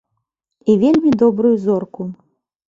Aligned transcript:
І 0.69 0.77
вельмі 0.83 1.11
добрую 1.23 1.53
зорку. 1.67 2.09